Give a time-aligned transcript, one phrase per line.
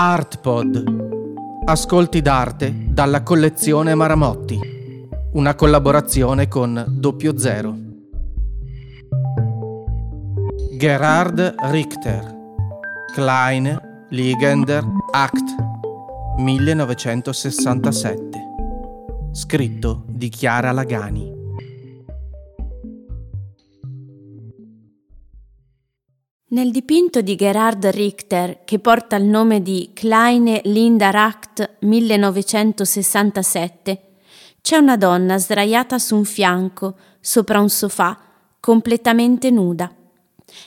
[0.00, 0.84] ArtPod.
[1.64, 4.56] Ascolti d'arte dalla collezione Maramotti.
[5.32, 7.76] Una collaborazione con Doppio Zero.
[10.76, 12.36] Gerhard Richter.
[13.12, 15.56] Klein Liegender Act
[16.36, 18.38] 1967.
[19.32, 21.37] Scritto di Chiara Lagani.
[26.50, 34.02] Nel dipinto di Gerhard Richter, che porta il nome di Kleine Linderacht 1967,
[34.62, 38.18] c'è una donna sdraiata su un fianco, sopra un sofà,
[38.60, 39.94] completamente nuda.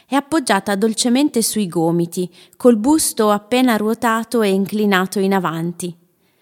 [0.06, 5.98] È appoggiata dolcemente sui gomiti, col busto appena ruotato e inclinato in avanti.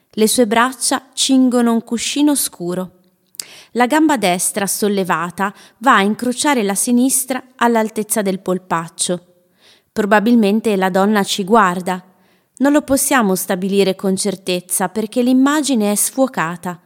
[0.10, 2.96] Le sue braccia cingono un cuscino scuro.
[3.72, 9.28] La gamba destra sollevata va a incrociare la sinistra all'altezza del polpaccio.
[10.00, 12.02] Probabilmente la donna ci guarda.
[12.60, 16.80] Non lo possiamo stabilire con certezza perché l'immagine è sfuocata.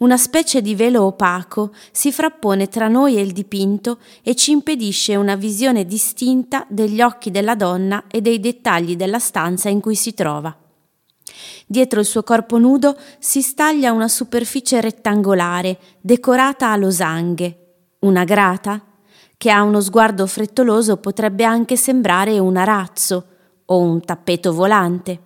[0.00, 5.16] Una specie di velo opaco si frappone tra noi e il dipinto e ci impedisce
[5.16, 10.12] una visione distinta degli occhi della donna e dei dettagli della stanza in cui si
[10.12, 10.54] trova.
[11.66, 17.76] Dietro il suo corpo nudo si staglia una superficie rettangolare decorata a losanghe.
[18.00, 18.91] Una grata?
[19.42, 23.26] Che a uno sguardo frettoloso potrebbe anche sembrare un arazzo
[23.64, 25.20] o un tappeto volante.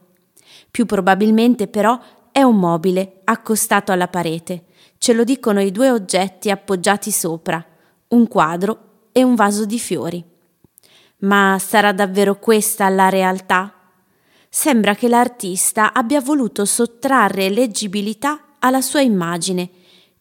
[0.70, 2.00] Più probabilmente però
[2.32, 4.68] è un mobile accostato alla parete.
[4.96, 7.62] Ce lo dicono i due oggetti appoggiati sopra,
[8.08, 8.78] un quadro
[9.12, 10.24] e un vaso di fiori.
[11.18, 13.70] Ma sarà davvero questa la realtà?
[14.48, 19.68] Sembra che l'artista abbia voluto sottrarre leggibilità alla sua immagine,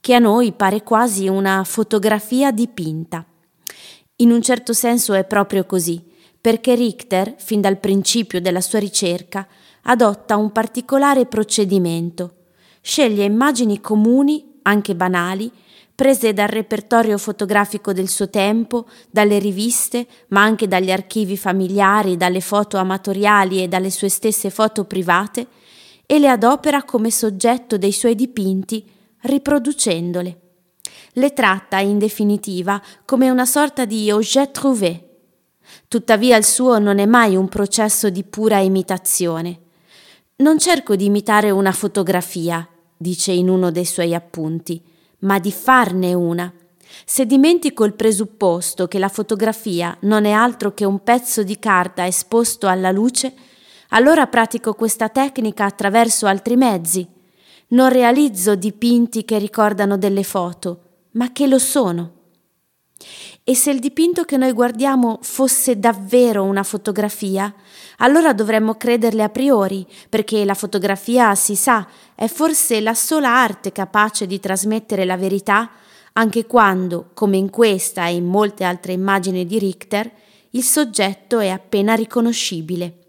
[0.02, 3.26] che a noi pare quasi una fotografia dipinta.
[4.20, 6.02] In un certo senso è proprio così,
[6.40, 9.46] perché Richter, fin dal principio della sua ricerca,
[9.84, 12.36] adotta un particolare procedimento.
[12.80, 15.52] Sceglie immagini comuni, anche banali,
[15.94, 22.42] prese dal repertorio fotografico del suo tempo, dalle riviste, ma anche dagli archivi familiari, dalle
[22.42, 25.48] foto amatoriali e dalle sue stesse foto private,
[26.06, 28.90] e le adopera come soggetto dei suoi dipinti,
[29.24, 30.40] riproducendole
[31.18, 35.09] le tratta in definitiva come una sorta di objet trouvé.
[35.88, 39.59] Tuttavia il suo non è mai un processo di pura imitazione.
[40.38, 42.68] Non cerco di imitare una fotografia,
[42.98, 44.81] dice in uno dei suoi appunti,
[45.20, 46.52] ma di farne una.
[47.06, 52.06] Se dimentico il presupposto che la fotografia non è altro che un pezzo di carta
[52.06, 53.34] esposto alla luce,
[53.90, 57.08] allora pratico questa tecnica attraverso altri mezzi.
[57.68, 60.84] Non realizzo dipinti che ricordano delle foto,
[61.16, 62.14] ma che lo sono.
[63.44, 67.53] E se il dipinto che noi guardiamo fosse davvero una fotografia,
[67.98, 73.72] allora dovremmo crederle a priori, perché la fotografia, si sa, è forse la sola arte
[73.72, 75.70] capace di trasmettere la verità,
[76.14, 80.09] anche quando, come in questa e in molte altre immagini di Richter,
[80.52, 83.05] il soggetto è appena riconoscibile.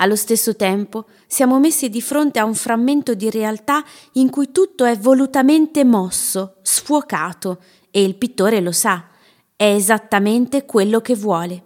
[0.00, 4.84] Allo stesso tempo siamo messi di fronte a un frammento di realtà in cui tutto
[4.84, 7.58] è volutamente mosso, sfuocato,
[7.90, 9.08] e il pittore lo sa,
[9.56, 11.64] è esattamente quello che vuole.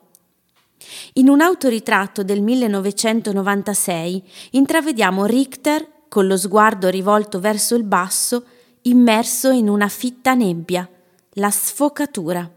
[1.15, 4.22] In un autoritratto del 1996
[4.53, 8.44] intravediamo Richter, con lo sguardo rivolto verso il basso,
[8.82, 10.88] immerso in una fitta nebbia,
[11.34, 12.50] la sfocatura.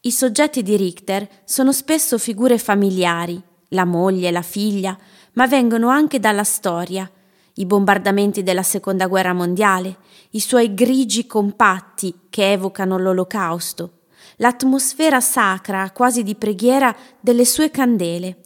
[0.00, 4.96] I soggetti di Richter sono spesso figure familiari, la moglie, la figlia,
[5.32, 7.10] ma vengono anche dalla storia,
[7.54, 9.96] i bombardamenti della Seconda Guerra Mondiale,
[10.30, 14.02] i suoi grigi compatti che evocano l'Olocausto,
[14.36, 18.36] l'atmosfera sacra, quasi di preghiera, delle sue candele.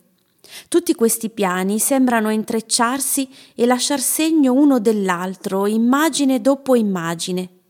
[0.69, 7.62] Tutti questi piani sembrano intrecciarsi e lasciar segno uno dell'altro, immagine dopo immagine.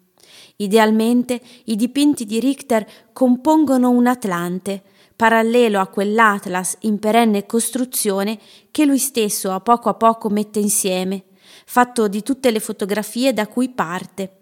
[0.56, 4.82] Idealmente i dipinti di Richter compongono un Atlante,
[5.16, 8.38] parallelo a quell'Atlas in perenne costruzione
[8.70, 11.24] che lui stesso a poco a poco mette insieme,
[11.64, 14.38] fatto di tutte le fotografie da cui parte.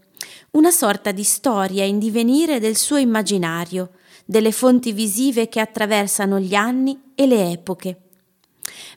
[0.53, 3.91] Una sorta di storia in divenire del suo immaginario,
[4.25, 8.01] delle fonti visive che attraversano gli anni e le epoche.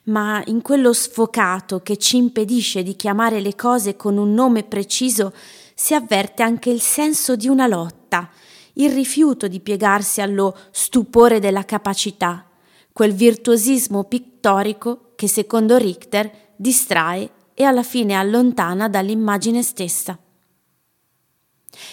[0.04, 5.32] Ma in quello sfocato che ci impedisce di chiamare le cose con un nome preciso
[5.74, 8.30] si avverte anche il senso di una lotta,
[8.74, 12.48] il rifiuto di piegarsi allo stupore della capacità,
[12.92, 20.18] quel virtuosismo pittorico che secondo Richter distrae e alla fine allontana dall'immagine stessa.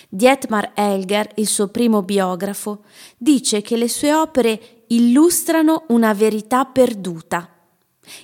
[0.09, 2.83] Dietmar Elger, il suo primo biografo,
[3.17, 7.49] dice che le sue opere illustrano una verità perduta.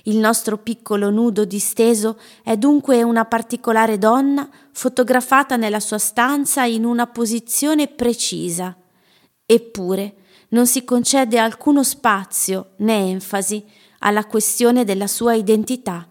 [0.04, 6.84] Il nostro piccolo nudo disteso è dunque una particolare donna fotografata nella sua stanza in
[6.84, 8.76] una posizione precisa.
[9.46, 10.16] Eppure
[10.50, 13.64] non si concede alcuno spazio né enfasi
[14.00, 16.08] alla questione della sua identità.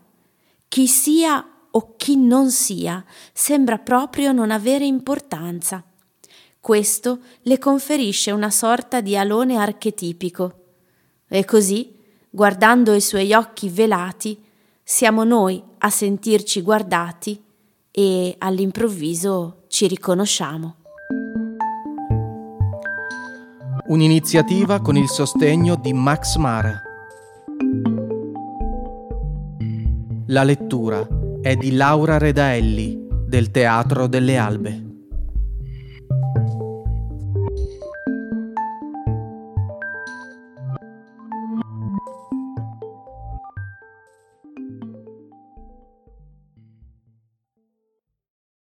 [0.67, 3.03] Chi sia o chi non sia
[3.33, 5.83] sembra proprio non avere importanza.
[6.59, 10.63] Questo le conferisce una sorta di alone archetipico.
[11.27, 11.96] E così,
[12.29, 14.41] guardando i suoi occhi velati,
[14.83, 17.41] siamo noi a sentirci guardati
[17.91, 20.75] e all'improvviso ci riconosciamo.
[23.87, 26.81] Un'iniziativa con il sostegno di Max Mara.
[30.27, 31.07] La lettura
[31.41, 34.86] è di Laura Redaelli del Teatro delle Albe.